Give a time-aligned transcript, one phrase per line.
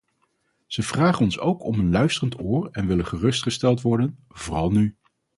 [0.67, 4.95] Ze vragen ons ook om een luisterend oor en willen gerustgesteld worden, vooral nu.